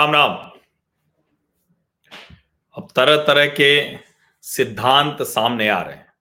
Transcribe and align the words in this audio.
राम 0.00 0.12
राम 0.12 0.50
अब 2.74 2.88
तरह 2.96 3.16
तरह 3.16 3.46
के 3.46 3.98
सिद्धांत 4.42 5.22
सामने 5.22 5.68
आ 5.68 5.82
रहे 5.82 5.96
हैं। 5.96 6.12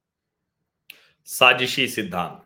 साजिशी 1.25 1.87
सिद्धांत। 1.87 2.45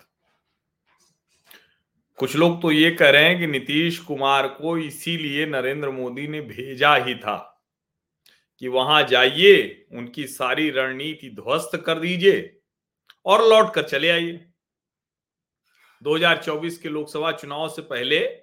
कुछ 2.17 2.35
लोग 2.35 2.61
तो 2.61 2.71
ये 2.71 2.91
कह 2.91 3.09
रहे 3.09 3.23
हैं 3.23 3.39
कि 3.39 3.47
नीतीश 3.47 3.99
कुमार 3.99 4.47
को 4.47 4.77
इसीलिए 4.77 5.45
नरेंद्र 5.45 5.89
मोदी 5.89 6.27
ने 6.27 6.41
भेजा 6.41 6.95
ही 6.95 7.15
था 7.15 7.65
कि 8.59 8.67
वहाँ 8.67 9.03
जाइए, 9.03 9.85
उनकी 9.91 10.27
सारी 10.27 10.69
रणनीति 10.69 11.29
ध्वस्त 11.29 11.83
कर 11.85 11.99
दीजिए 11.99 12.59
और 13.25 13.49
लौट 13.49 13.73
कर 13.73 13.83
चले 13.83 14.09
आइए। 14.09 14.45
2024 16.03 16.77
के 16.77 16.89
लोकसभा 16.89 17.31
चुनाव 17.31 17.69
से 17.69 17.81
पहले 17.81 18.42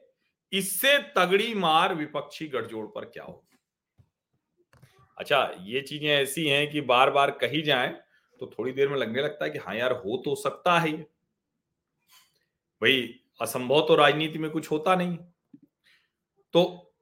इससे 0.53 0.99
तगड़ी 1.17 1.55
मार 1.55 1.95
विपक्षी 1.95 2.47
गठजोड़ 2.49 2.87
पर 2.87 3.05
क्या 3.05 3.25
हो? 3.25 3.45
अच्छा 5.19 5.43
ये 5.61 5.81
चीज़ें 5.81 6.09
ऐसी 6.09 6.47
हैं 6.49 6.71
कि 6.73 6.81
बार 6.81 7.11
बार 7.11 7.31
कही 7.31 7.63
जाए 7.63 7.89
तो 8.41 8.51
थोड़ी 8.59 8.73
देर 8.73 8.89
में 8.89 8.97
लगने 8.97 9.23
लगता 9.23 9.45
है 9.45 9.51
कि 9.51 9.59
हाँ 9.59 9.75
यार, 9.75 9.93
हो 9.93 10.23
तो 10.25 10.35
सकता 10.35 10.79
है 10.79 10.93
भाई, 12.83 13.21
असंभव 13.41 13.81
तो 13.89 13.95
राजनीति 13.95 14.39
में 14.39 14.51
कुछ 14.51 14.71
होता 14.71 14.95
नहीं। 14.95 15.17
तो 16.55 16.93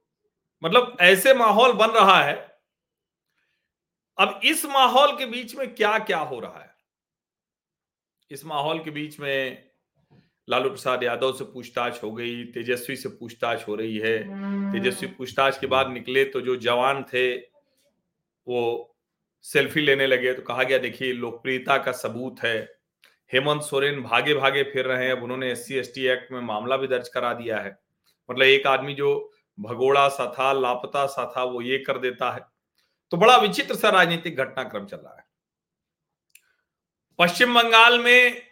मतलब 0.63 0.97
ऐसे 1.01 1.33
माहौल 1.33 1.73
बन 1.73 1.89
रहा 1.89 2.19
है। 2.23 2.35
अब 4.17 4.39
इस 4.43 4.65
माहौल 4.65 5.17
के 5.17 5.25
बीच 5.25 5.55
में 5.55 5.75
क्या 5.75 5.97
क्या 5.99 6.19
हो 6.19 6.39
रहा 6.39 6.59
है? 6.59 6.73
इस 8.31 8.45
माहौल 8.45 8.83
के 8.83 8.91
बीच 8.91 9.19
में 9.19 9.68
लालू 10.49 10.69
प्रसाद 10.69 11.03
यादव 11.03 11.33
से 11.33 11.43
पूछताछ 11.43 12.03
हो 12.03 12.11
गई, 12.11 12.43
तेजस्वी 12.43 12.95
से 12.95 13.09
पूछताछ 13.09 13.67
हो 13.67 13.75
रही 13.75 13.97
है। 13.97 14.17
तेजस्वी 14.71 15.07
पूछताछ 15.07 15.59
के 15.59 15.67
बाद 15.67 15.91
निकले 15.91 16.23
तो 16.25 16.41
जो 16.41 16.55
जवान 16.55 17.03
थे, 17.03 17.35
वो 17.35 18.95
सेल्फी 19.45 19.81
लेने 19.81 20.07
लगे 20.07 20.33
तो 20.33 20.41
कहा 20.41 20.63
गया, 20.63 20.77
देखिए, 20.77 21.13
लोकप्रियता 21.13 21.77
का 21.77 21.91
सबूत 21.91 22.39
है। 22.43 22.57
हेमंत 23.33 23.61
सोरेन 23.61 24.01
भागे 24.01 24.33
भागे 24.33 24.63
फिर 24.63 24.85
रहे 24.85 25.05
हैं। 25.05 25.11
अब 25.11 25.23
उन्होंने 25.23 25.51
एस 25.51 25.67
सी 25.67 26.07
एक्ट 26.07 26.31
में 26.31 26.41
मामला 26.41 26.77
भी 26.77 26.87
दर्ज 26.87 27.07
करा 27.07 27.33
दिया 27.33 27.57
है। 27.57 27.77
मतलब 28.29 28.43
एक 28.43 28.67
आदमी 28.67 28.93
जो 28.93 29.33
भगोड़ा 29.59 30.07
सा 30.09 30.33
था, 30.39 30.51
लापता 30.53 31.05
सा 31.05 31.31
था, 31.37 31.43
वो 31.43 31.61
ये 31.61 31.77
कर 31.77 31.97
देता 31.97 32.31
है। 32.31 32.41
तो 33.11 33.17
बड़ा 33.17 33.37
विचित्र 33.37 33.75
सा 33.75 33.89
राजनीतिक 33.89 34.37
घटनाक्रम 34.37 34.85
चल 34.85 34.97
रहा 34.97 35.15
है। 35.17 35.25
पश्चिम 37.19 37.53
बंगाल 37.53 37.99
में 37.99 38.48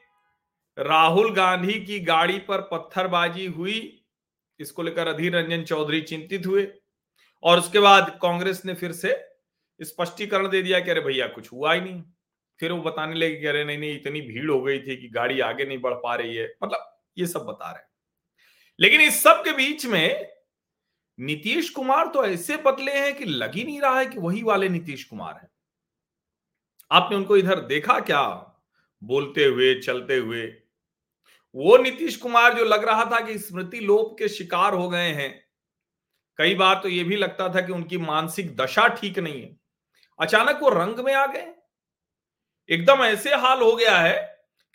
राहुल 0.80 1.34
गांधी 1.34 1.86
की 1.86 2.00
गाड़ी 2.00 2.40
पर 2.40 2.62
पत्थरबाजी 2.62 3.46
हुई, 3.46 4.06
इसको 4.60 4.84
लेकर 4.84 5.08
अधीर 5.08 5.36
रंजन 5.36 5.64
चौधरी 5.64 6.02
चिंतित 6.02 6.46
हुए 6.46 6.68
और 7.44 7.60
उसके 7.60 7.80
बाद 7.80 8.20
कांग्रेस 8.22 8.66
ने 8.66 8.74
फिर 8.74 8.92
से 8.92 9.30
स्पष्टीकरण 9.82 10.50
दे 10.50 10.62
दिया 10.62 10.80
कि 10.80 10.92
अरे 10.92 11.02
भैया 11.02 11.28
कुछ 11.28 11.52
हुआ 11.52 11.74
ही 11.74 11.82
नहीं। 11.82 12.04
फिर 12.60 12.72
वो 12.72 12.82
बताने 12.82 13.16
लगे 13.16 13.36
कि 13.36 13.46
अरे 13.46 13.66
नहीं 13.66 13.78
नहीं, 13.78 13.94
इतनी 13.96 14.22
भीड़ 14.22 14.52
हो 14.52 14.62
गई 14.62 14.80
थी 14.80 14.98
कि 14.98 15.10
गाड़ी 15.10 15.40
आगे 15.40 15.66
नहीं 15.66 15.78
बढ़ 15.78 15.94
पा 15.94 16.16
रही 16.16 16.36
है। 16.36 16.56
मतलब 16.64 17.00
ये 17.18 17.28
सब 17.28 17.40
बता 17.40 17.72
रहे 17.72 17.80
हैं। 17.80 17.90
लेकिन 18.80 19.02
इस 19.02 19.24
सब 19.24 19.44
के 19.44 19.52
बीच 19.52 19.86
में 19.86 20.34
नीतीश 21.20 21.70
कुमार 21.70 22.08
तो 22.08 22.26
ऐसे 22.26 22.58
बदले 22.58 22.92
हैं 22.92 23.18
कि 23.18 23.26
लग 23.26 23.56
ही 23.56 23.64
नहीं 23.64 23.82
रहा 23.82 24.00
है 24.00 24.06
कि 24.06 24.20
वही 24.20 24.44
वाले 24.44 24.70
नीतीश 24.70 25.04
कुमार 25.04 25.34
हैं। 25.34 25.50
आपने 26.92 27.18
उनको 27.18 27.38
इधर 27.38 27.60
देखा 27.60 28.00
क्या? 28.00 28.54
बोलते 29.04 29.46
हुए, 29.46 29.76
चलते 29.76 30.18
हुए 30.18 30.54
वो 31.56 31.78
नीतीश 31.78 32.16
कुमार 32.16 32.54
जो 32.54 32.64
लग 32.66 32.84
रहा 32.86 33.06
था 33.06 33.20
कि 33.20 33.38
स्मृति 33.40 33.80
लोप 33.80 34.16
के 34.20 34.28
शिकार 34.30 34.74
हो 34.74 34.90
गए 34.90 35.12
हैं, 35.12 35.30
कई 36.40 36.56
बार 36.56 36.80
तो 36.84 36.90
ये 36.90 37.04
भी 37.04 37.16
लगता 37.16 37.48
था 37.56 37.62
कि 37.62 37.74
उनकी 37.74 37.98
मानसिक 37.98 38.56
दशा 38.56 38.88
ठीक 38.90 39.20
नहीं 39.20 39.42
है। 39.42 39.56
अचानक 40.20 40.60
वो 40.62 40.70
रंग 40.72 41.00
में 41.00 41.14
आ 41.14 41.26
गए। 41.26 41.48
एकदम 42.70 43.04
ऐसे 43.04 43.36
हाल 43.36 43.62
हो 43.62 43.76
गया 43.76 43.98
है 43.98 44.16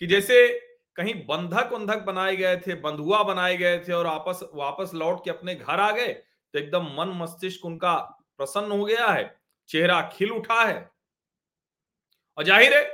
कि 0.01 0.07
जैसे 0.07 0.49
कहीं 0.97 1.15
बंधक 1.27 1.71
बंधक 1.73 2.03
बनाए 2.05 2.37
गए 2.37 2.57
थे, 2.57 2.75
बंधुआ 2.77 3.23
बनाए 3.25 3.57
गए 3.57 3.79
थे 3.79 3.93
और 3.93 4.07
आपस, 4.07 4.41
वापस 4.55 4.91
लौट 4.95 5.25
के 5.25 5.31
अपने 5.31 5.55
घर 5.55 5.81
आ 5.81 5.91
गए 5.91 6.09
तो 6.09 6.59
एकदम 6.59 6.87
मन 6.97 7.13
मस्तिष्क 7.17 7.65
उनका 7.65 7.95
प्रसन्न 8.39 8.73
हो 8.73 8.85
गया 8.85 9.07
है, 9.07 9.35
चेहरा 9.71 10.01
खिल 10.13 10.31
उठा 10.31 10.63
है। 10.63 10.91
और 12.39 12.45
ज़ाहिर 12.45 12.75
है, 12.75 12.85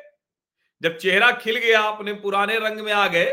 जब 0.83 0.97
चेहरा 0.97 1.31
खिल 1.33 1.57
गया, 1.59 1.81
अपने 1.83 2.13
पुराने 2.15 2.59
रंग 2.59 2.81
में 2.81 2.93
आ 2.93 3.07
गए 3.09 3.27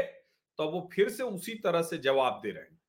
तो 0.60 0.70
वो 0.70 0.90
फिर 0.94 1.10
से 1.10 1.24
उसी 1.24 1.56
तरह 1.56 1.82
से 1.82 1.98
जवाब 1.98 2.40
दे 2.44 2.52
रहे 2.52 2.64
हैं। 2.64 2.80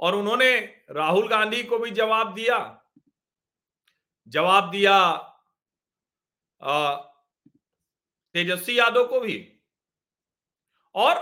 और 0.00 0.14
उन्होंने 0.14 0.50
राहुल 0.90 1.28
गांधी 1.28 1.62
को 1.62 1.78
भी 1.78 1.90
जवाब 1.90 2.34
दिया। 2.34 2.58
जवाब 4.28 4.70
दिया 4.70 5.16
तेजस्वी 8.34 8.78
यादव 8.78 9.06
को 9.06 9.20
भी 9.20 9.36
और 10.94 11.18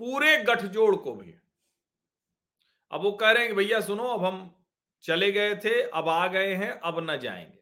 पूरे 0.00 0.36
गठजोड़ 0.44 0.94
को 0.96 1.14
भी। 1.14 1.34
अब 2.92 3.02
वो 3.02 3.12
कह 3.12 3.30
रहे 3.30 3.44
हैं 3.46 3.54
भैया 3.54 3.80
सुनो, 3.80 4.04
अब 4.04 4.24
हम 4.24 4.64
चले 5.04 5.32
गए 5.32 5.54
थे, 5.56 5.80
अब 5.82 6.08
आ 6.08 6.26
गए 6.26 6.54
हैं, 6.54 6.70
अब 6.70 7.10
न 7.10 7.16
जाएँगे। 7.18 7.59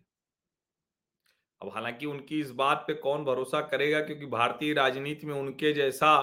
अब 1.60 1.70
हालाँकि 1.74 2.06
उनकी 2.06 2.41
इस 2.41 2.50
बात 2.50 2.84
पे 2.86 2.94
कौन 2.94 3.24
भरोसा 3.24 3.60
करेगा? 3.60 4.00
क्योंकि 4.00 4.26
भारतीय 4.26 4.72
राजनीति 4.74 5.26
में 5.26 5.34
उनके 5.34 5.72
जैसा 5.72 6.16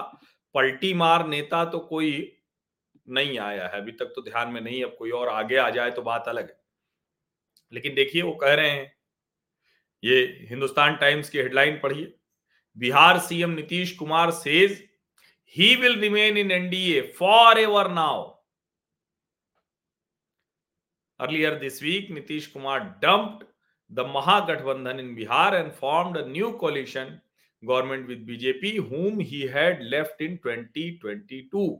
पलटी 0.54 0.92
मार 0.94 1.26
नेता 1.28 1.64
तो 1.64 1.78
कोई 1.80 2.32
नहीं 3.08 3.38
आया 3.38 3.66
है। 3.66 3.80
अभी 3.80 3.92
तक 3.92 4.12
तो 4.16 4.22
ध्यान 4.22 4.48
में 4.48 4.60
नहीं 4.60 4.82
अब 4.84 4.94
कोई 4.98 5.10
और 5.10 5.28
आगे 5.28 5.56
आ 5.56 5.68
जाए 5.70 5.90
तो 5.90 6.02
बात 6.02 6.28
अलग 6.28 6.48
है। 6.50 6.58
लेकिन 7.72 7.94
देखिए, 7.94 8.22
वो 8.22 8.34
कह 8.34 8.54
रहे 8.54 8.70
हैं, 8.70 8.92
ये 10.02 10.46
हिंदुस्तान 10.50 10.96
टाइम्स 10.96 11.30
की 11.30 11.38
हेडलाइन 11.38 11.78
पढ़िए। 11.80 12.12
Bihar 12.76 13.18
CM 13.18 13.50
Nitish 13.50 13.96
Kumar 13.96 14.30
says 14.30 14.82
he 15.54 15.74
will 15.76 15.98
remain 16.00 16.36
in 16.36 16.50
NDA 16.50 17.00
forever 17.58 17.90
now 17.90 18.24
earlier 21.20 21.54
this 21.54 21.82
week 21.82 22.10
Nitish 22.10 22.46
Kumar 22.46 22.80
dumped 23.02 23.44
the 23.90 24.04
Mahagathbandhan 24.04 24.98
in 24.98 25.16
Bihar 25.16 25.54
and 25.54 25.72
formed 25.72 26.16
a 26.16 26.28
new 26.28 26.58
coalition 26.58 27.20
government 27.66 28.08
with 28.08 28.26
BJP, 28.26 28.88
whom 28.88 29.20
he 29.20 29.46
had 29.46 29.80
left 29.82 30.20
in 30.20 30.38
2022. 30.38 31.76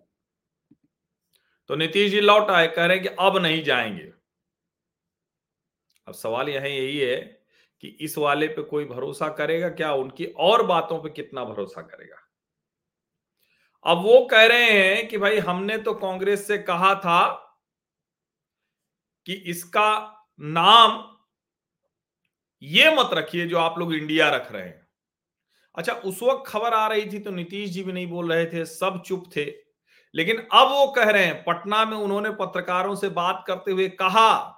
तो 1.68 1.76
नीतीश 1.76 2.10
जी 2.10 2.20
लौट 2.20 2.50
आए 2.50 2.66
कह 2.66 2.86
रहे 2.86 2.98
कि 2.98 3.08
अब 3.08 3.36
नहीं 3.36 3.62
जाएँगे। 3.62 4.12
अब 6.06 6.14
सवाल 6.14 6.48
यह 6.48 6.64
यही 6.64 6.98
है 6.98 7.16
कि 7.80 7.88
इस 7.88 8.18
वाले 8.18 8.48
पे 8.48 8.62
कोई 8.62 8.84
भरोसा 8.84 9.28
करेगा 9.28 9.68
क्या? 9.68 9.92
उनकी 9.92 10.26
और 10.26 10.66
बातों 10.66 11.02
पे 11.02 11.10
कितना 11.10 11.44
भरोसा 11.44 11.82
करेगा? 11.82 12.16
अब 13.86 13.98
वो 13.98 14.28
कह 14.30 14.46
रहे 14.46 14.70
हैं 14.70 15.08
कि 15.08 15.18
भाई 15.18 15.38
हमने 15.38 15.78
तो 15.78 15.94
कांग्रेस 15.94 16.46
से 16.46 16.58
कहा 16.58 16.94
था 16.94 17.32
कि 19.26 19.32
इसका 19.32 20.18
नाम 20.40 21.15
ये 22.66 22.94
मत 22.94 23.10
रखिए 23.12 23.46
जो 23.46 23.58
आप 23.58 23.78
लोग 23.78 23.94
इंडिया 23.94 24.28
रख 24.30 24.50
रहे 24.52 24.62
हैं। 24.62 24.86
अच्छा 25.74 25.92
उस 25.92 26.22
वक्त 26.22 26.50
खबर 26.50 26.74
आ 26.74 26.86
रही 26.88 27.06
थी 27.06 27.18
तो 27.18 27.30
नीतीश 27.30 27.70
जी 27.70 27.82
भी 27.82 27.92
नहीं 27.92 28.06
बोल 28.06 28.32
रहे 28.32 28.46
थे, 28.46 28.64
सब 28.64 29.02
चुप 29.06 29.24
थे। 29.36 29.44
लेकिन 30.14 30.36
अब 30.36 30.68
वो 30.68 30.86
कह 30.86 31.10
रहे 31.10 31.24
हैं, 31.24 31.42
पटना 31.44 31.84
में 31.84 31.96
उन्होंने 31.96 32.30
पत्रकारों 32.30 32.94
से 32.96 33.08
बात 33.08 33.44
करते 33.46 33.70
हुए 33.70 33.88
कहा 33.88 34.52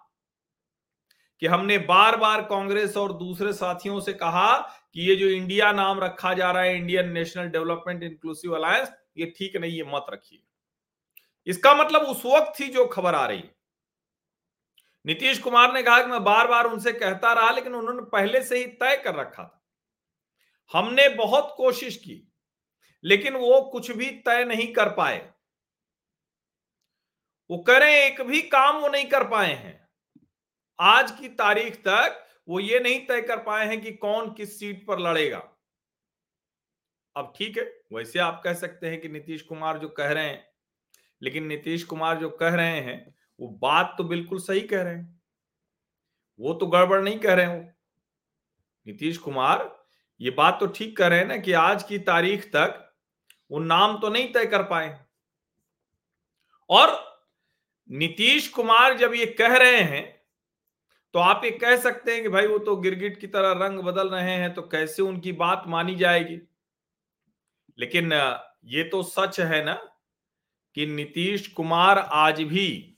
कि 1.43 1.47
हमने 1.47 1.79
बार 1.79 2.17
बार 2.17 2.43
कांग्रेस 2.43 2.97
और 2.97 3.13
दूसरे 3.13 3.53
साथियों 3.53 4.01
से 4.01 4.13
कहा 4.13 4.57
कि 4.95 5.09
ये 5.09 5.17
जो 5.17 5.27
इंडिया 5.27 5.73
नाम 5.73 6.01
रखा 6.01 6.33
जा 6.35 6.51
रहा 6.51 6.63
है, 6.63 6.77
Indian 6.77 7.13
national 7.13 7.49
development 7.49 8.03
inclusive 8.03 8.55
alliance, 8.57 8.93
ये 9.19 9.33
ठीक 9.39 9.57
नहीं, 9.57 9.73
ये 9.73 9.85
मत 9.89 10.07
रखिए। 10.11 10.43
इसका 11.47 11.75
मतलब 11.75 12.03
उस 12.03 12.23
वक्त 12.27 12.61
थी 12.61 12.69
जो 12.69 12.85
खबर 12.87 13.15
आ 13.15 13.27
रही। 13.27 13.45
नीतीश 15.09 15.39
कुमार 15.39 15.73
ने 15.75 15.83
कहा 15.83 16.01
कि 16.03 16.11
मैं 16.11 16.25
बार 16.25 16.49
बार 16.49 16.65
उनसे 16.65 16.93
कहता 16.93 17.33
रहा, 17.33 17.51
लेकिन 17.51 17.75
उन्होंने 17.75 18.03
पहले 18.03 18.43
से 18.45 18.59
ही 18.59 18.67
तय 18.67 18.97
कर 18.97 19.15
रखा 19.15 19.45
था। 19.45 19.65
हमने 20.73 21.09
बहुत 21.09 21.55
कोशिश 21.57 21.97
की, 21.97 22.33
लेकिन 23.05 23.37
वो 23.37 23.61
कुछ 23.61 23.91
भी 23.91 24.11
तय 24.11 24.45
नहीं 24.45 24.73
कर 24.73 24.89
पाए। 24.89 25.19
वो 27.51 27.59
करें, 27.59 27.89
एक 27.89 28.21
भी 28.21 28.43
काम 28.43 28.77
वो 28.77 28.89
नहीं 28.89 29.05
कर 29.05 29.29
पाए 29.29 29.53
हैं। 29.55 29.89
आज 30.81 31.11
की 31.11 31.29
तारीख 31.29 31.77
तक 31.77 32.25
वो 32.49 32.61
ये 32.61 32.81
नहीं 32.81 33.07
तय 33.07 33.21
कर 33.23 33.43
पाए 33.43 33.67
हैं 33.67 33.81
कि 33.81 33.93
कौन 33.93 34.33
किस 34.35 34.59
सीट 34.59 34.87
पर 34.87 34.99
लड़ेगा। 34.99 35.43
अब 37.17 37.33
ठीक 37.37 37.59
है, 37.59 37.65
वैसे 37.93 38.19
आप 38.19 38.41
कह 38.45 38.55
सकते 38.55 38.91
हैं 38.91 39.01
कि 39.01 39.09
नीतीश 39.09 39.43
कुमार 39.43 39.79
जो 39.79 39.89
कह 39.89 40.13
रहे 40.13 40.25
हैं, 40.25 40.47
लेकिन 41.23 41.47
नीतीश 41.47 41.85
कुमार 41.85 42.19
जो 42.19 42.31
कह 42.31 42.55
रहे 42.55 42.81
हैं 42.81 43.18
वो 43.41 43.49
बात 43.63 43.95
तो 43.99 44.05
बिल्कुल 44.05 44.39
सही 44.39 44.61
कह 44.61 44.83
रहे 44.83 44.95
हैं। 44.95 45.21
वो 46.41 46.55
तो 46.55 46.67
गड़बड़ 46.67 47.01
नहीं 47.03 47.19
कह 47.19 47.35
रहे 47.35 47.47
हो। 47.47 47.61
नीतीश 48.87 49.19
कुमार, 49.19 49.79
ये 50.21 50.31
बात 50.31 50.61
तो 50.61 50.67
ठीक 50.67 50.97
कह 50.97 51.07
रहे 51.07 51.19
हैं 51.19 51.27
ना 51.27 51.37
कि 51.37 51.53
आज 51.53 51.83
की 51.83 51.99
तारीख 51.99 52.45
तक 52.47 52.85
वो 53.51 53.59
नाम 53.59 53.99
तो 54.01 54.09
नहीं 54.09 54.33
तय 54.33 54.47
कर 54.47 54.63
पाए। 54.63 54.89
और 56.71 56.97
नीतीश 57.91 58.49
कुमार 58.49 58.97
जब 58.99 59.15
ये 59.15 59.27
कह 59.27 59.57
रहे 59.57 59.81
हैं 59.83 60.05
तो 61.15 61.19
आप 61.19 61.45
ये 61.45 61.51
कह 61.51 61.77
सकते 61.77 62.15
हैं 62.15 62.23
कि 62.23 62.29
भाई 62.29 62.47
वो 62.47 62.59
तो 62.59 62.77
गिरगिट 62.77 63.21
की 63.21 63.27
तरह 63.27 63.53
रंग 63.67 63.81
बदल 63.81 64.09
रहे 64.09 64.35
हैं 64.35 64.53
तो 64.55 64.63
कैसे 64.63 65.03
उनकी 65.03 65.33
बात 65.33 65.65
मानी 65.67 65.95
जाएगी? 65.95 66.39
लेकिन, 67.79 68.13
ये 68.65 68.85
तो 68.85 69.03
सच 69.03 69.41
है 69.41 69.65
ना 69.65 69.75
कि 70.77 70.87
नीतीश 70.87 71.47
कुमार 71.49 71.99
आज 71.99 72.43
भी 72.43 72.98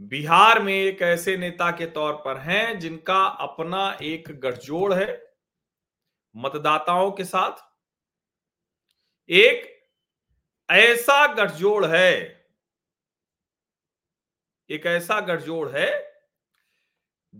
बिहार 0.00 0.60
में 0.62 0.72
एक 0.74 1.02
ऐसे 1.02 1.36
नेता 1.36 1.70
के 1.70 1.86
तौर 1.86 2.12
पर 2.14 2.38
हैं 2.38 2.78
जिनका 2.78 3.22
अपना 3.40 3.90
एक 4.02 4.28
गठजोड़ 4.40 4.92
है 4.94 5.06
मतदाताओं 6.34 7.10
के 7.12 7.24
साथ। 7.24 7.64
एक 9.30 9.64
ऐसा 10.68 11.26
गठजोड़ 11.34 11.86
है, 11.86 12.12
एक 14.70 14.86
ऐसा 14.86 15.20
गठजोड़ 15.20 15.68
है 15.68 15.88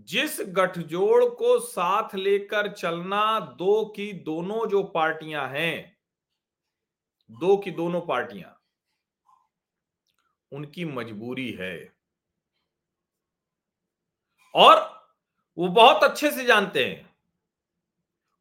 जिस 0.07 0.37
गठजोड़ 0.47 1.25
को 1.25 1.59
साथ 1.59 2.15
लेकर 2.15 2.71
चलना 2.73 3.39
दो 3.59 3.85
की 3.95 4.11
दोनों 4.13 4.65
जो 4.69 4.83
पार्टियाँ 4.83 5.47
हैं, 5.49 5.97
दो 7.29 7.57
की 7.57 7.71
दोनों 7.71 8.01
पार्टियाँ, 8.01 8.53
उनकी 10.51 10.85
मजबूरी 10.85 11.51
है। 11.51 11.96
और 14.55 14.79
वो 15.57 15.67
बहुत 15.69 16.03
अच्छे 16.03 16.31
से 16.31 16.45
जानते 16.45 16.85
हैं। 16.85 17.05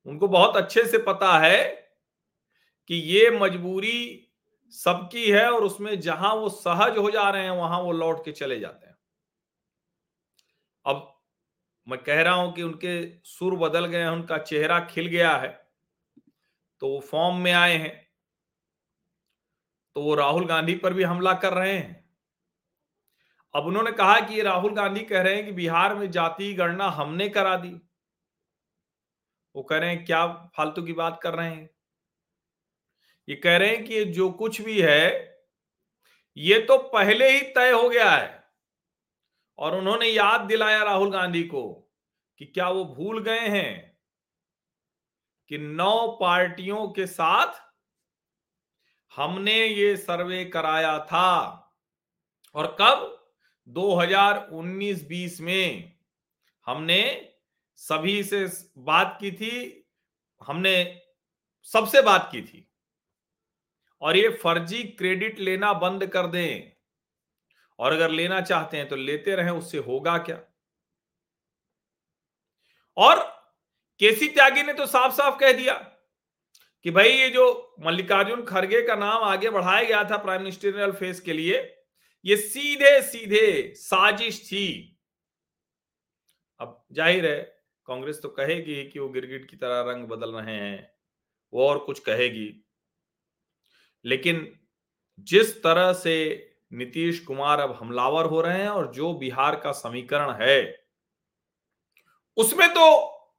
उनको 0.07 0.29
बहुत 0.29 0.57
अच्छे 0.57 0.85
से 0.85 0.99
पता 0.99 1.39
है 1.39 1.65
कि 2.91 2.95
ये 2.95 3.31
मजबूरी 3.31 4.23
सबकी 4.75 5.31
है 5.31 5.51
और 5.51 5.65
उसमें 5.65 5.99
जहाँ 6.01 6.35
वो 6.35 6.49
सहज 6.49 6.99
हो 6.99 7.11
जा 7.11 7.29
रहे 7.31 7.43
हैं, 7.43 7.51
वहाँ 7.51 7.81
वो 7.81 7.93
लौट 7.93 8.25
के 8.25 8.33
चले 8.33 8.59
जाते 8.61 8.87
हैं। 8.87 8.97
अब 10.87 11.13
मैं 11.87 11.99
कह 12.03 12.23
रहा 12.23 12.35
हूँ 12.35 12.53
कि 12.53 12.63
उनके 12.63 12.97
सुर 13.25 13.57
बदल 13.59 13.87
गए 13.87 13.99
हैं, 13.99 14.09
उनका 14.09 14.39
चेहरा 14.39 14.81
खिल 14.87 15.07
गया 15.07 15.37
है 15.37 15.49
तो 16.83 16.89
वो 16.89 17.01
फॉर्म 17.01 17.37
में 17.37 17.53
आए 17.53 17.77
हैं 17.77 18.07
तो 19.97 20.03
वो 20.03 20.15
राहुल 20.15 20.47
गांधी 20.47 20.75
पर 20.75 20.93
भी 20.95 21.03
हमला 21.03 21.33
कर 21.35 21.53
रहे 21.53 21.73
हैं। 21.73 22.06
अब 23.57 23.67
उन्होंने 23.67 23.93
कहा 23.93 24.21
कि 24.21 24.35
ये 24.35 24.43
राहुल 24.43 24.75
गांधी 24.75 25.01
कह 25.01 25.23
रहे 25.23 25.35
हैं 25.35 25.45
कि 25.45 25.53
बिहार 25.53 25.95
में 25.95 26.11
जाति 26.11 26.55
गणना 26.55 26.89
हमने 26.89 27.29
करा 27.29 27.57
दी। 27.57 27.81
वो 29.57 29.63
कह 29.63 29.79
रहे 29.79 29.91
हैं, 29.91 30.05
क्या 30.05 30.27
फालतू 30.57 30.83
की 30.83 30.93
बात 30.93 31.21
कर 31.23 31.35
रहे 31.35 31.51
हैं? 31.51 31.71
ये 33.29 33.37
कह 33.37 33.57
रहे 33.57 33.69
हैं 33.69 33.85
कि 33.85 34.05
जो 34.05 34.31
कुछ 34.31 34.61
भी 34.61 34.83
है, 34.83 35.37
ये 36.37 36.59
तो 36.59 36.79
पहले 36.79 37.31
ही 37.31 37.41
तय 37.41 37.71
हो 37.71 37.89
गया 37.89 38.11
है। 38.11 38.45
और 39.59 39.75
उन्होंने 39.75 40.07
याद 40.07 40.41
दिलाया 40.41 40.83
राहुल 40.83 41.11
गांधी 41.11 41.43
को 41.43 41.93
कि 42.39 42.47
क्या 42.47 42.69
वो 42.69 42.85
भूल 42.85 43.23
गए 43.23 43.49
हैं 43.49 43.99
कि 45.49 45.59
नौ 45.59 46.19
पार्टियों 46.21 46.89
के 46.89 47.07
साथ 47.07 47.55
हमने 49.17 49.67
ये 49.67 49.97
सर्वे 49.97 50.45
कराया 50.45 50.99
था। 50.99 51.53
और 52.55 52.77
कब? 52.81 53.26
2019-20 53.69 55.41
में 55.41 55.93
हमने 56.67 57.33
सभी 57.77 58.25
से 58.25 58.47
बात 58.79 59.19
की 59.21 59.33
थी। 59.33 59.87
हमने 60.47 61.03
सबसे 61.63 62.03
बात 62.03 62.29
की 62.33 62.43
थी। 62.43 62.73
और 64.01 64.17
ये 64.17 64.29
फर्जी 64.29 64.83
क्रेडिट 64.85 65.39
लेना 65.39 65.73
बंद 65.73 66.07
कर 66.07 66.27
दें। 66.27 66.73
और 67.79 67.93
अगर 67.93 68.11
लेना 68.11 68.41
चाहते 68.41 68.77
हैं 68.77 68.89
तो 68.89 68.97
लेते 68.97 69.37
रहें, 69.37 69.51
उससे 69.51 69.79
होगा 69.79 70.19
क्या? 70.19 70.41
और 72.97 73.19
केसी 73.99 74.29
त्यागी 74.29 74.63
ने 74.63 74.73
तो 74.73 74.87
साफ़ 74.87 75.13
साफ़ 75.13 75.39
कह 75.39 75.53
दिया 75.53 75.75
कि 76.85 76.91
भाई 76.91 77.09
ये 77.09 77.29
जो 77.29 77.75
मल्लिकार्जुन 77.81 78.45
खड़गे 78.45 78.83
का 78.83 78.95
नाम 78.95 79.23
आगे 79.23 79.51
बढ़ाया 79.51 79.85
गया 79.85 80.05
था 80.05 80.17
प्राइम 80.17 80.41
मिनिस्टरियल 80.41 80.93
फेस 80.93 81.21
के 81.21 81.33
लिए 81.33 81.76
ये 82.27 82.37
सीधे 82.37 83.01
सीधे 83.03 83.73
साजिश 83.77 84.41
थी। 84.45 84.93
अब 86.61 86.85
ज़ाहिर 86.93 87.27
है, 87.27 87.41
कांग्रेस 87.89 88.21
तो 88.23 88.29
कहेगी 88.31 88.83
कि 88.85 88.99
वो 88.99 89.09
गिरगिट 89.09 89.49
की 89.51 89.57
तरह 89.57 89.81
रंग 89.91 90.07
बदल 90.09 90.35
रहे 90.35 90.55
हैं, 90.55 90.91
वो 91.53 91.69
और 91.69 91.79
कुछ 91.79 91.99
कहेगी। 92.01 92.49
लेकिन 94.05 94.47
जिस 95.29 95.55
तरह 95.63 95.93
से 95.95 96.15
नीतीश 96.73 97.19
कुमार 97.21 97.61
अब 97.61 97.73
हमलावर 97.73 98.27
हो 98.27 98.41
रहे 98.41 98.63
हैं 98.63 98.69
और 98.69 98.93
जो 98.93 99.13
बिहार 99.15 99.57
का 99.57 99.73
समीकरण 99.75 100.31
है, 100.43 100.87
उसमें 102.37 102.69
तो 102.69 102.87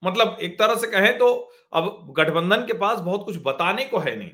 मतलब 0.03 0.37
एक 0.41 0.57
तरह 0.59 0.75
से 0.75 0.87
कहें 0.87 1.17
तो 1.17 1.33
अब 1.73 2.13
गठबंधन 2.17 2.65
के 2.67 2.73
पास 2.79 2.99
बहुत 2.99 3.25
कुछ 3.25 3.37
बताने 3.43 3.85
को 3.85 3.99
है 3.99 4.15
नहीं। 4.15 4.31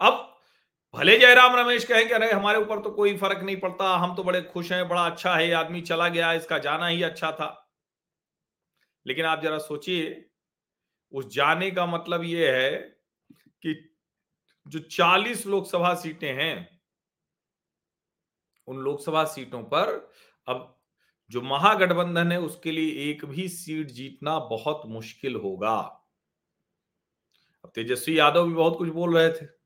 अब 0.00 0.26
भले 0.94 1.18
जयराम 1.18 1.56
रमेश 1.56 1.84
कहें 1.84 2.08
कि, 2.08 2.14
अरे, 2.14 2.32
हमारे 2.32 2.58
ऊपर 2.58 2.80
तो 2.80 2.90
कोई 2.90 3.16
फ़र्क 3.16 3.42
नहीं 3.42 3.56
पड़ता, 3.56 3.96
हम 3.96 4.16
तो 4.16 4.24
बड़े 4.24 4.42
खुश 4.42 4.72
हैं, 4.72 4.88
बड़ा 4.88 5.06
अच्छा 5.06 5.34
है 5.34 5.52
आदमी 5.52 5.80
चला 5.80 6.08
गया, 6.08 6.32
इसका 6.32 6.58
जाना 6.58 6.86
ही 6.86 7.02
अच्छा 7.02 7.32
था। 7.32 7.70
लेकिन 9.06 9.24
आप 9.24 9.42
जरा 9.42 9.58
सोचिए, 9.58 10.30
उस 11.12 11.26
जाने 11.26 11.70
का 11.70 11.86
मतलब 11.86 12.22
यह 12.24 12.52
है 12.52 12.70
कि 13.62 13.96
जो 14.68 14.78
40 14.78 15.46
लोकसभा 15.46 15.94
सीटें 15.94 16.32
हैं, 16.34 16.80
उन 18.68 18.78
लोकसभा 18.78 19.24
सीटों 19.24 19.62
पर 19.62 20.10
अब 20.48 20.80
जो 21.30 21.42
महागठबंधन 21.42 22.32
है, 22.32 22.40
उसके 22.40 22.70
लिए 22.70 23.10
एक 23.10 23.24
भी 23.24 23.48
सीट 23.48 23.86
जीतना 23.86 24.38
बहुत 24.38 24.82
मुश्किल 24.86 25.36
होगा। 25.36 26.06
अब 27.64 27.72
तेजस्वी 27.74 28.18
यादव 28.18 28.48
भी 28.48 28.54
बहुत 28.54 28.78
कुछ 28.78 28.88
बोल 28.88 29.16
रहे 29.18 29.32
थे। 29.32 29.59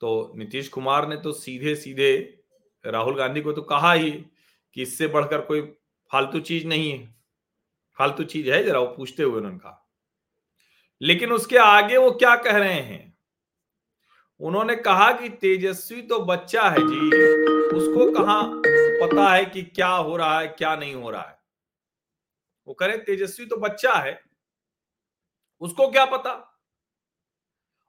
तो 0.00 0.32
नीतीश 0.36 0.68
कुमार 0.68 1.08
ने 1.08 1.16
तो 1.16 1.32
सीधे 1.32 1.74
सीधे 1.76 2.42
राहुल 2.86 3.16
गांधी 3.16 3.40
को 3.40 3.52
तो 3.52 3.62
कहा 3.62 3.92
ही 3.92 4.10
कि 4.74 4.82
इससे 4.82 5.06
बढ़कर 5.06 5.40
कोई 5.40 5.60
फालतू 6.10 6.40
चीज़ 6.40 6.66
नहीं 6.66 6.90
है। 6.92 7.14
फालतू 7.98 8.24
चीज़ 8.24 8.50
है 8.50 8.62
जरा, 8.64 8.80
वो 8.80 8.86
पूछते 8.86 9.22
हुए 9.22 9.36
उन्होंने 9.36 9.58
कहा। 9.58 9.90
लेकिन 11.02 11.32
उसके 11.32 11.56
आगे 11.56 11.96
वो 11.96 12.10
क्या 12.10 12.36
कह 12.36 12.56
रहे 12.56 12.80
हैं? 12.80 13.18
उन्होंने 14.40 14.76
कहा 14.76 15.12
कि 15.12 15.28
तेजस्वी 15.28 16.02
तो 16.02 16.18
बच्चा 16.20 16.62
है 16.62 16.78
जी, 16.78 17.06
उसको 17.76 18.10
कहा 18.12 18.42
पता 19.06 19.28
है 19.32 19.44
कि 19.44 19.62
क्या 19.62 19.88
हो 19.88 20.16
रहा 20.16 20.40
है, 20.40 20.48
क्या 20.48 20.76
नहीं 20.76 20.94
हो 20.94 21.10
रहा 21.10 21.22
है? 21.22 21.38
वो 22.66 22.74
कह 22.74 22.86
रहे 22.86 22.96
तेजस्वी 22.96 23.46
तो 23.46 23.56
बच्चा 23.56 23.94
है, 23.94 24.20
उसको 25.60 25.90
क्या 25.90 26.04
पता? 26.04 26.60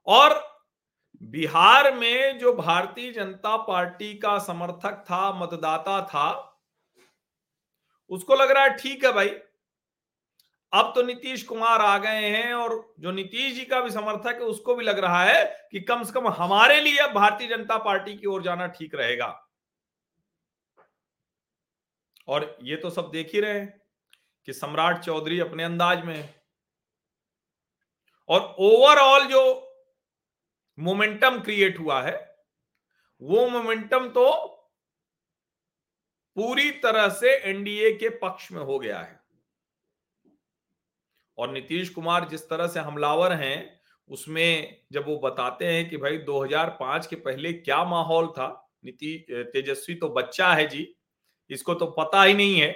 और 0.06 0.51
बिहार 1.32 1.92
में 1.94 2.38
जो 2.38 2.52
भारतीय 2.52 3.12
जनता 3.12 3.56
पार्टी 3.56 4.14
का 4.14 4.38
समर्थक 4.38 5.04
था, 5.10 5.32
मतदाता 5.32 6.00
था, 6.06 6.48
उसको 8.10 8.34
लग 8.34 8.50
रहा 8.50 8.64
है 8.64 8.76
ठीक 8.76 9.04
है 9.04 9.12
भाई। 9.12 9.28
अब 10.72 10.92
तो 10.94 11.02
नीतीश 11.02 11.42
कुमार 11.42 11.80
आ 11.80 11.96
गए 11.98 12.28
हैं 12.28 12.52
और 12.54 12.94
जो 13.00 13.10
नीतीश 13.12 13.54
जी 13.54 13.64
का 13.64 13.80
भी 13.80 13.90
समर्थक 13.90 14.34
है, 14.34 14.40
उसको 14.40 14.74
भी 14.74 14.84
लग 14.84 14.98
रहा 14.98 15.24
है 15.24 15.68
कि 15.72 15.80
कम 15.80 16.02
से 16.04 16.12
कम 16.12 16.28
हमारे 16.28 16.80
लिए 16.80 16.98
अब 16.98 17.12
भारतीय 17.14 17.48
जनता 17.48 17.78
पार्टी 17.78 18.16
की 18.18 18.26
ओर 18.26 18.42
जाना 18.42 18.66
ठीक 18.68 18.94
रहेगा। 18.94 19.26
और 22.28 22.56
ये 22.62 22.76
तो 22.76 22.90
सब 22.90 23.10
देख 23.10 23.30
ही 23.34 23.40
रहे 23.40 23.58
हैं 23.58 23.80
कि 24.48 24.52
सम्राट 24.52 25.00
चौधरी 25.00 25.40
अपने 25.40 25.64
अंदाज 25.64 26.04
में 26.04 26.34
और 28.28 28.40
ओवरऑल 28.58 29.26
जो 29.26 29.42
मोमेंटम 30.78 31.38
क्रिएट 31.40 31.78
हुआ 31.78 32.00
है। 32.02 32.16
वो 33.22 33.48
मोमेंटम 33.48 34.08
तो 34.08 34.30
पूरी 36.36 36.70
तरह 36.70 37.08
से 37.08 37.34
एनडीए 37.40 37.92
के 37.92 38.08
पक्ष 38.18 38.50
में 38.52 38.62
हो 38.62 38.78
गया 38.78 38.98
है। 38.98 39.20
और 41.38 41.52
नीतीश 41.52 41.88
कुमार 41.88 42.28
जिस 42.28 42.48
तरह 42.48 42.66
से 42.66 42.80
हमलावर 42.80 43.32
हैं, 43.32 43.80
उसमें 44.10 44.80
जब 44.92 45.06
वो 45.06 45.18
बताते 45.18 45.66
हैं 45.66 45.88
कि 45.90 45.96
भाई 45.96 46.18
2005 46.18 47.06
के 47.06 47.16
पहले 47.16 47.52
क्या 47.52 47.84
माहौल 47.84 48.26
था, 48.28 48.48
नीति, 48.84 49.26
तेजस्वी 49.30 49.94
तो 49.94 50.08
बच्चा 50.08 50.52
है 50.52 50.66
जी, 50.68 50.94
इसको 51.50 51.74
तो 51.74 51.86
पता 51.86 52.22
ही 52.22 52.34
नहीं 52.34 52.60
है। 52.60 52.72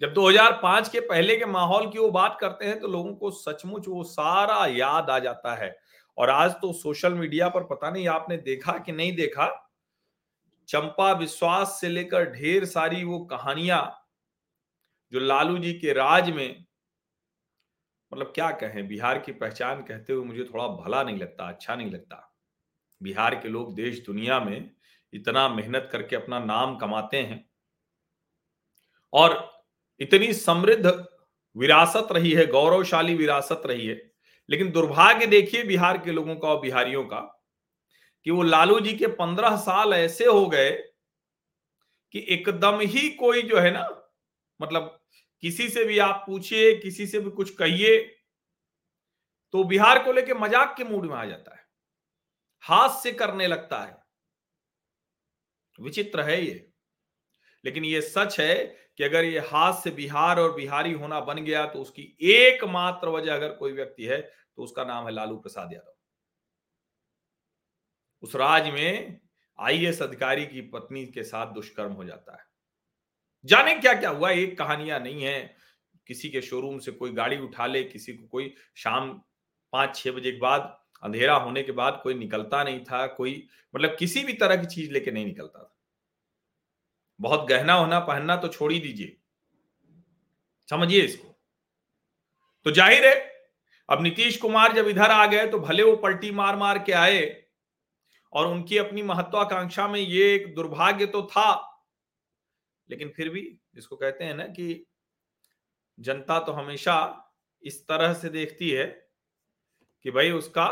जब 0.00 0.12
2005 0.12 0.88
के 0.88 1.00
पहले 1.00 1.36
के 1.36 1.44
माहौल 1.44 1.90
की 1.90 1.98
वो 1.98 2.10
बात 2.10 2.36
करते 2.40 2.66
हैं 2.66 2.78
तो 2.80 2.88
लोगों 2.88 3.14
को 3.14 3.30
सचमुच 3.30 3.88
वो 3.88 4.04
सारा 4.04 4.66
याद 4.66 5.10
आ 5.10 5.18
जाता 5.18 5.54
है। 5.54 5.76
और 6.18 6.30
आज 6.30 6.52
तो 6.52 6.72
सोशल 6.72 7.14
मीडिया 7.14 7.48
पर 7.48 7.64
पता 7.64 7.90
नहीं 7.90 8.08
आपने 8.08 8.36
देखा 8.36 8.78
कि 8.78 8.92
नहीं 8.92 9.14
देखा, 9.16 9.48
चंपा 10.68 11.12
विश्वास 11.12 11.78
से 11.80 11.88
लेकर 11.88 12.30
ढेर 12.32 12.64
सारी 12.64 13.04
वो 13.04 13.18
कहानियाँ 13.26 13.82
जो 15.12 15.20
लालू 15.20 15.58
जी 15.58 15.72
के 15.72 15.92
राज 15.92 16.30
में 16.30 16.64
मतलब 18.12 18.32
क्या 18.34 18.50
कहें, 18.50 18.86
बिहार 18.88 19.18
की 19.18 19.32
पहचान 19.32 19.82
कहते 19.82 20.12
हुए 20.12 20.24
मुझे 20.24 20.44
थोड़ा 20.44 20.66
भला 20.66 21.02
नहीं 21.02 21.18
लगता 21.18 21.48
अच्छा 21.48 21.74
नहीं 21.74 21.90
लगता। 21.90 22.28
बिहार 23.00 23.34
के 23.34 23.48
लोग 23.48 23.74
देश, 23.74 24.02
दुनिया 24.06 24.40
में 24.40 24.70
इतना 25.12 25.48
मेहनत 25.48 25.88
करके 25.92 26.16
अपना 26.16 26.38
नाम 26.38 26.76
कमाते 26.76 27.16
हैं 27.16 27.44
और 29.12 29.64
इतनी 30.00 30.32
समृद्ध 30.32 30.86
विरासत 31.56 32.08
रही 32.12 32.32
है, 32.32 32.46
गौरवशाली 32.46 33.14
विरासत 33.14 33.62
रही 33.66 33.86
है। 33.86 34.11
लेकिन 34.52 34.70
दुर्भाग्य 34.70 35.26
देखिए 35.26 35.62
बिहार 35.64 35.98
के 35.98 36.12
लोगों 36.12 36.34
का 36.36 36.48
और 36.48 36.60
बिहारियों 36.60 37.04
का 37.04 37.20
कि 38.26 38.30
वो 38.30 38.42
लालू 38.42 38.78
जी 38.80 38.92
के 38.92 39.06
पंद्रह 39.16 39.56
साल 39.58 39.94
ऐसे 39.94 40.24
हो 40.24 40.46
गए 40.46 40.70
कि 42.14 42.26
एकदम 42.28 42.80
ही 42.80 43.08
कोई 43.16 43.42
जो 43.42 43.58
है 43.58 43.70
ना 43.70 43.86
मतलब 44.60 44.98
किसी 45.42 45.68
से 45.68 45.84
भी 45.84 45.98
आप 45.98 46.22
पूछिए, 46.26 46.74
किसी 46.74 47.06
से 47.06 47.20
भी 47.20 47.30
कुछ 47.30 47.54
कहिए 47.54 47.98
तो 49.54 49.64
बिहार 49.64 50.02
को 50.04 50.12
लेके 50.12 50.34
मज़ाक 50.34 50.74
के 50.76 50.84
मूड 50.84 51.06
में 51.06 51.16
आ 51.16 51.24
जाता 51.24 51.54
है। 51.56 51.64
हाथ 52.64 53.02
से 53.02 53.12
करने 53.12 53.46
लगता 53.46 53.80
है। 53.80 53.96
विचित्र 55.78 56.20
है 56.20 56.40
ये। 56.44 56.68
लेकिन 57.64 57.84
ये 57.84 58.00
सच 58.00 58.38
है 58.40 58.54
कि 58.98 59.04
अगर 59.04 59.24
ये 59.24 59.38
हाथ 59.40 59.72
से 59.82 59.90
बिहार 59.90 60.40
और 60.40 60.54
बिहारी 60.54 60.92
होना 60.92 61.20
बन 61.22 61.42
गया 61.44 61.64
तो 61.66 61.78
उसकी 61.78 62.02
एकमात्र 62.30 63.08
वजह 63.08 63.34
अगर 63.34 63.52
कोई 63.52 63.72
व्यक्ति 63.72 64.04
है 64.04 64.20
तो 64.58 64.62
उसका 64.62 64.84
नाम 64.84 65.04
है 65.04 65.12
लालू 65.12 65.36
प्रसाद 65.36 65.72
यादव। 65.72 65.94
उस 68.22 68.36
राज 68.36 68.68
में 68.68 69.20
आईएएस 69.58 70.02
अधिकारी 70.02 70.46
की 70.46 70.60
पत्नी 70.60 71.04
के 71.06 71.22
साथ 71.24 71.52
दुष्कर्म 71.54 71.92
हो 71.92 72.04
जाता 72.04 72.32
है। 72.32 72.44
जाने 73.44 73.74
क्या 73.74 73.92
क्या 73.94 74.10
हुआ? 74.10 74.30
एक 74.30 74.58
कहानियाँ 74.58 75.00
नहीं 75.00 75.22
है। 75.22 75.56
किसी 76.06 76.28
के 76.30 76.40
शोरूम 76.42 76.78
से 76.78 76.92
कोई 76.92 77.12
गाड़ी 77.12 77.38
उठा 77.38 77.66
ले, 77.66 77.82
किसी 77.84 78.12
को 78.12 78.26
कोई 78.26 78.54
शाम 78.76 79.10
पाँच 79.72 79.96
छह 79.96 80.10
बजे 80.10 80.32
के 80.32 80.38
बाद, 80.38 80.78
अंधेरा 81.02 81.34
होने 81.34 81.62
के 81.62 81.72
बाद 81.72 82.00
कोई 82.02 82.14
निकलता 82.14 82.62
नहीं 82.64 82.80
था, 82.84 83.06
कोई 83.06 83.48
मतलब 83.74 83.96
किसी 83.98 84.24
भी 84.24 84.32
तरह 84.32 84.56
की 84.56 84.66
चीज़ 84.66 84.90
लेके 84.92 85.10
नहीं 85.10 85.26
निकलता 85.26 85.62
था। 85.62 85.76
बहुत 87.20 87.48
गहना 87.48 87.72
होना 87.72 87.98
पहनना 88.00 88.36
तो 88.36 88.48
छोड़ 88.48 88.72
ही 88.72 88.78
दीजिए। 88.80 89.16
समझिए 90.68 91.02
इसको। 91.02 91.36
तो 92.66 92.70
ज़ाहिर 92.70 93.06
है 93.06 93.31
अब 93.92 94.02
नीतीश 94.02 94.36
कुमार 94.36 94.72
जब 94.72 94.86
इधर 94.88 95.10
आ 95.10 95.24
गए 95.26 95.46
तो 95.46 95.58
भले 95.58 95.82
वो 95.82 95.96
पलटी 95.96 96.30
मार 96.30 96.56
मार 96.56 96.78
के 96.78 96.92
आए 96.92 97.20
और 98.32 98.46
उनकी 98.46 98.78
अपनी 98.78 99.02
महत्वाकांक्षा 99.02 99.88
में 99.88 100.00
ये 100.00 100.34
एक 100.34 100.54
दुर्भाग्य 100.54 101.06
तो 101.06 101.22
था, 101.22 101.50
लेकिन 102.88 103.08
फिर 103.08 103.28
भी 103.28 103.42
जिसको 103.74 103.96
कहते 103.96 104.24
हैं 104.24 104.34
ना 104.34 104.46
कि 104.46 104.86
जनता 105.98 106.38
तो 106.38 106.52
हमेशा 106.52 106.96
इस 107.64 107.80
तरह 107.88 108.14
से 108.14 108.28
देखती 108.28 108.70
है 108.70 108.86
कि 110.04 110.10
भाई 110.10 110.30
उसका 110.30 110.66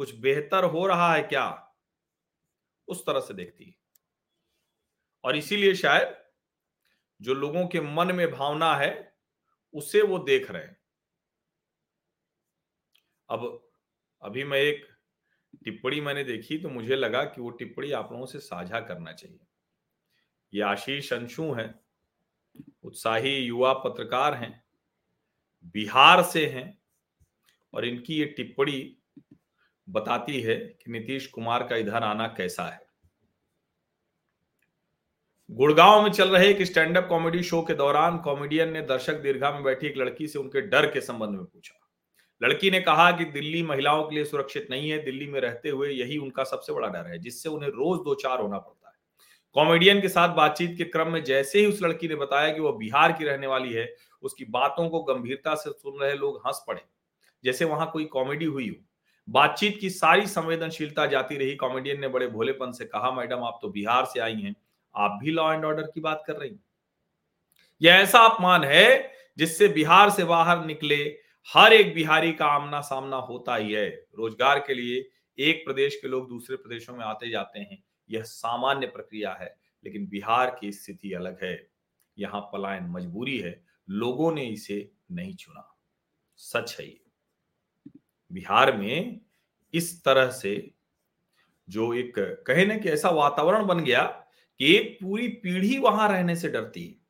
कुछ 0.00 0.14
बेहतर 0.14 0.64
हो 0.64 0.86
रहा 0.86 1.12
है 1.14 1.22
क्या, 1.22 1.74
उस 2.88 3.04
तरह 3.06 3.20
से 3.20 3.34
देखती 3.34 3.64
है। 3.64 3.74
और 5.24 5.36
इसीलिए 5.36 5.74
शायद 5.74 6.16
जो 7.20 7.34
लोगों 7.34 7.66
के 7.66 7.80
मन 7.80 8.14
में 8.14 8.30
भावना 8.30 8.74
है, 8.76 9.16
उसे 9.74 10.02
वो 10.02 10.18
देख 10.18 10.50
रहे 10.50 10.62
हैं। 10.62 10.77
अब, 13.30 13.68
अभी 14.22 14.44
मैं 14.44 14.58
एक 14.58 14.86
टिप्पणी 15.64 16.00
मैंने 16.00 16.24
देखी 16.24 16.58
तो 16.58 16.68
मुझे 16.68 16.96
लगा 16.96 17.22
कि 17.24 17.40
वो 17.40 17.50
टिप्पणी 17.50 17.90
आप 17.92 18.12
लोगों 18.12 18.26
से 18.26 18.38
साझा 18.38 18.80
करना 18.80 19.12
चाहिए। 19.12 19.38
ये 20.52 20.62
आशीष 20.62 21.12
अंशु 21.12 21.52
हैं, 21.52 21.74
उत्साही 22.84 23.36
युवा 23.36 23.72
पत्रकार 23.74 24.34
हैं, 24.34 24.52
बिहार 25.74 26.22
से 26.22 26.46
हैं 26.46 26.78
और 27.72 27.84
इनकी 27.84 28.14
ये 28.14 28.24
टिप्पणी 28.26 28.96
बताती 29.88 30.40
है 30.40 30.56
कि 30.56 30.90
नीतीश 30.90 31.26
कुमार 31.26 31.66
का 31.68 31.76
इधर 31.76 32.02
आना 32.02 32.26
कैसा 32.28 32.64
है। 32.64 32.86
गुड़गांव 35.50 36.02
में 36.02 36.10
चल 36.10 36.28
रहे 36.28 36.48
एक 36.50 36.62
स्टैंड 36.62 36.96
अप 36.98 37.06
कॉमेडी 37.08 37.42
शो 37.42 37.62
के 37.62 37.74
दौरान 37.74 38.18
कॉमेडियन 38.18 38.72
ने 38.72 38.82
दर्शक 38.82 39.20
दीर्घा 39.22 39.50
में 39.50 39.62
बैठी 39.62 39.86
एक 39.86 39.96
लड़की 39.96 40.28
से 40.28 40.38
उनके 40.38 40.60
डर 40.60 40.86
के 40.86 41.00
संबंध 41.00 41.30
में 41.30 41.44
पूछा। 41.44 41.74
लड़की 42.40 42.70
ने 42.70 42.80
कहा 42.80 43.10
कि 43.10 43.24
दिल्ली 43.24 43.62
महिलाओं 43.62 44.02
के 44.02 44.14
लिए 44.14 44.24
सुरक्षित 44.24 44.66
नहीं 44.70 44.90
है, 44.90 44.98
दिल्ली 45.04 45.26
में 45.26 45.40
रहते 45.40 45.68
हुए 45.68 45.90
यही 45.90 46.18
उनका 46.18 46.44
सबसे 46.44 46.72
बड़ा 46.72 46.88
डर 46.88 47.06
है, 47.06 47.18
जिससे 47.18 47.48
उन्हें 47.48 47.70
रोज 47.70 47.98
दो 47.98 48.14
चार 48.14 48.40
होना 48.40 48.58
पड़ता 48.58 48.88
है। 48.88 48.94
कॉमेडियन 49.56 50.00
के 50.00 50.08
साथ 50.08 50.34
बातचीत 50.34 50.76
के 50.78 50.84
क्रम 50.84 51.12
में 51.12 51.22
जैसे 51.24 51.58
ही 51.58 51.66
उस 51.66 51.82
लड़की 51.82 52.08
ने 52.08 52.14
बताया 52.14 52.52
कि 52.52 52.60
वह 52.60 52.76
बिहार 52.78 53.12
की 53.12 53.24
रहने 53.24 53.46
वाली 53.46 53.72
है, 53.72 53.94
उसकी 54.22 54.44
बातों 54.44 54.88
को 54.88 55.02
गंभीरता 55.04 55.54
से 55.54 55.70
सुन 55.70 56.00
रहे 56.00 56.14
लोग 56.14 56.42
हंस 56.46 56.62
पड़े, 56.68 56.80
जैसे 57.44 57.64
वहाँ 57.64 57.90
कोई 57.90 58.04
कॉमेडी 58.06 58.44
हुई 58.44 58.68
हो। 58.68 58.74
बातचीत 59.28 59.78
की 59.80 59.90
सारी 59.90 60.26
संवेदनशीलता 60.26 61.06
जाती 61.06 61.36
रही, 61.36 61.54
कॉमेडियन 61.56 62.00
ने 62.00 62.08
बड़े 62.08 62.26
भोलेपन 62.26 62.72
से 62.72 62.84
कहा, 62.84 63.10
मैडम, 63.10 63.44
आप 63.44 63.58
तो 63.62 63.68
बिहार 63.68 64.04
से 64.04 64.20
आई 64.20 64.34
हैं, 64.34 64.54
आप 64.94 65.18
भी 65.22 65.30
लॉ 65.30 65.52
एंड 65.52 65.64
ऑर्डर 65.64 65.82
की 65.84 66.00
बात 66.00 66.22
कर 66.26 66.36
रही 66.36 66.50
हैं। 66.50 66.62
यह 67.80 67.94
ऐसा 67.94 68.18
अपमान 68.20 68.64
है 68.64 69.12
जिससे 69.38 69.68
बिहार 69.68 70.10
से 70.10 70.24
बाहर 70.24 70.64
निकले 70.66 70.96
हर 71.54 71.72
एक 71.72 71.94
बिहारी 71.94 72.32
का 72.32 72.46
आमना 72.46 72.80
सामना 72.80 73.16
होता 73.16 73.54
ही 73.56 73.72
है। 73.72 73.88
रोज़गार 73.88 74.58
के 74.58 74.74
लिए 74.74 75.10
एक 75.38 75.64
प्रदेश 75.64 75.96
के 75.96 76.08
लोग 76.08 76.28
दूसरे 76.28 76.56
प्रदेशों 76.56 76.96
में 76.96 77.04
आते 77.04 77.30
जाते 77.30 77.60
हैं, 77.60 77.82
यह 78.10 78.22
सामान्य 78.22 78.86
प्रक्रिया 78.86 79.32
है, 79.32 79.56
लेकिन 79.84 80.06
बिहार 80.06 80.56
की 80.60 80.72
स्थिति 80.72 81.12
अलग 81.12 81.44
है। 81.44 81.70
यहाँ 82.18 82.40
पलायन 82.40 82.84
मजबूरी 82.84 83.38
है, 83.38 83.64
लोगों 83.90 84.32
ने 84.32 84.44
इसे 84.44 84.90
नहीं 85.12 85.34
चुना। 85.34 85.78
सच 86.36 86.76
है 86.80 86.86
ये। 86.86 87.00
बिहार 88.32 88.76
में 88.76 89.20
इस 89.74 90.04
तरह 90.04 90.30
से 90.30 90.74
जो 91.68 91.94
एक 91.94 92.14
कहे 92.46 92.66
ना 92.66 92.76
कि 92.76 92.88
ऐसा 92.88 93.10
वातावरण 93.10 93.66
बन 93.66 93.84
गया 93.84 94.02
कि 94.60 94.76
एक 94.76 94.98
पूरी 95.02 95.28
पीढ़ी 95.28 95.78
वहाँ 95.78 96.08
रहने 96.08 96.36
से 96.36 96.48
डरती 96.48 96.86
है। 96.86 97.07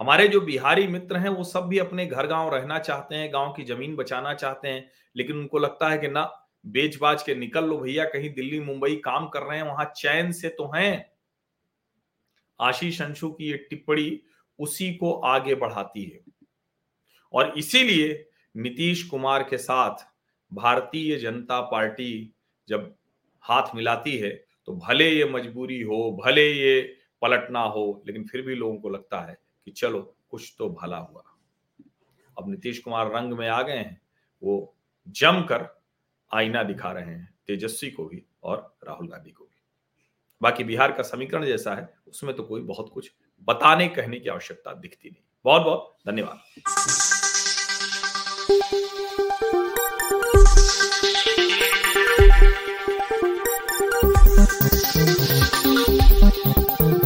हमारे 0.00 0.28
जो 0.28 0.40
बिहारी 0.40 0.86
मित्र 0.86 1.16
हैं, 1.16 1.28
वो 1.28 1.44
सब 1.44 1.66
भी 1.68 1.78
अपने 1.78 2.06
घर 2.06 2.26
गाँव 2.26 2.54
रहना 2.54 2.78
चाहते 2.78 3.14
हैं, 3.14 3.32
गाँव 3.32 3.52
की 3.52 3.64
ज़मीन 3.64 3.96
बचाना 3.96 4.34
चाहते 4.34 4.68
हैं, 4.68 4.90
लेकिन 5.16 5.36
उनको 5.36 5.58
लगता 5.58 5.88
है 5.88 5.98
कि 5.98 6.08
ना 6.08 6.30
बेच 6.66 6.96
बाज 6.96 7.22
के 7.22 7.34
निकल 7.34 7.64
लो 7.64 7.78
भैया, 7.78 8.04
कहीं 8.04 8.32
दिल्ली, 8.34 8.60
मुंबई 8.60 8.96
काम 8.96 9.28
कर 9.28 9.42
रहे 9.42 9.58
हैं, 9.58 9.64
वहाँ 9.64 9.92
चैन 9.96 10.32
से 10.32 10.48
तो 10.48 10.70
हैं। 10.74 11.10
आशीष 12.60 13.00
अंशु 13.02 13.30
की 13.30 13.50
ये 13.50 13.56
टिप्पणी 13.70 14.20
उसी 14.58 14.92
को 14.94 15.12
आगे 15.12 15.54
बढ़ाती 15.54 16.04
है। 16.04 16.20
और 17.32 17.52
इसीलिए 17.58 18.26
नीतीश 18.54 19.02
कुमार 19.02 19.42
के 19.42 19.58
साथ 19.58 20.04
भारतीय 20.52 21.16
जनता 21.16 21.60
पार्टी 21.60 22.34
जब 22.68 22.94
हाथ 23.44 23.74
मिलाती 23.74 24.16
है 24.16 24.30
तो 24.68 24.74
भले 24.76 25.08
ये 25.10 25.24
मजबूरी 25.24 25.80
हो, 25.82 26.20
भले 26.24 26.50
ये 26.52 26.80
पलटना 27.22 27.60
हो, 27.60 28.02
लेकिन 28.06 28.24
फिर 28.24 28.42
भी 28.42 28.54
लोगों 28.54 28.76
को 28.76 28.88
लगता 28.88 29.20
है 29.20 29.36
कि 29.64 29.70
चलो, 29.70 30.16
कुछ 30.30 30.54
तो 30.58 30.68
भला 30.68 30.96
हुआ। 30.96 31.22
अब 32.38 32.50
नीतीश 32.50 32.78
कुमार 32.78 33.12
रंग 33.12 33.32
में 33.32 33.48
आ 33.48 33.62
गए 33.62 33.72
हैं, 33.72 34.00
वो 34.42 34.74
जमकर 35.08 35.82
आईना 36.34 36.62
दिखा 36.62 36.92
रहे 36.92 37.04
हैं, 37.04 37.34
तेजस्वी 37.46 37.90
को 37.90 38.04
भी 38.04 38.24
और 38.42 38.76
राहुल 38.86 39.08
गांधी 39.08 39.30
को 39.30 39.44
भी। 39.44 39.62
बाकी 40.42 40.64
बिहार 40.64 40.92
का 40.92 41.02
समीकरण 41.02 41.46
जैसा 41.46 41.74
है, 41.74 41.94
उसमें 42.08 42.36
तो 42.36 42.42
कोई 42.42 42.60
बहुत 42.60 42.90
कुछ 42.94 43.12
बताने, 43.42 43.88
कहने 43.88 44.20
की 44.20 44.28
आवश्यकता 44.28 44.74
दिखती 44.74 45.10
नहीं। 45.10 45.22
बहुत 45.44 45.62
बहुत 45.62 45.96
धन्यवाद। 46.06 46.38